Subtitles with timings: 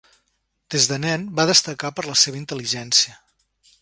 [0.75, 3.19] Des de nen, va destacar per la seva intel·ligència.